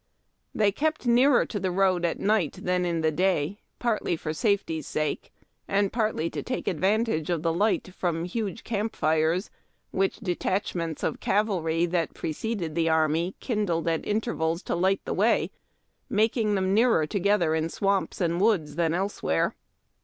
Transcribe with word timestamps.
They 0.55 0.71
kept 0.71 1.05
nearer 1.05 1.45
the 1.45 1.69
road 1.69 2.05
at 2.05 2.19
night 2.19 2.53
than 2.63 2.85
in 2.85 3.01
the 3.01 3.11
day, 3.11 3.59
partly 3.77 4.15
for 4.15 4.33
safety's 4.33 4.87
sake, 4.87 5.31
and 5.67 5.93
partly 5.93 6.27
to 6.31 6.41
take 6.41 6.67
advantage 6.67 7.29
of 7.29 7.43
the 7.43 7.53
light 7.53 7.93
from 7.93 8.25
huge 8.25 8.63
camp 8.63 8.95
fires 8.95 9.51
which 9.91 10.17
detachments 10.17 11.03
of 11.03 11.19
cavalry, 11.19 11.85
that 11.85 12.15
preceded 12.15 12.71
SCATTERING 12.73 12.85
SHOTS. 12.87 12.87
323 12.87 12.87
the 12.87 12.89
army, 12.89 13.35
kindled 13.79 13.87
at 13.87 14.03
intervals 14.07 14.63
to 14.63 14.73
light 14.75 15.01
the 15.05 15.13
way, 15.13 15.51
making 16.09 16.55
them 16.55 16.73
nearer 16.73 17.05
together 17.05 17.53
in 17.53 17.65
woods 17.65 18.19
and 18.19 18.35
swamps 18.41 18.73
than 18.73 18.95
elsewhere. 18.95 19.55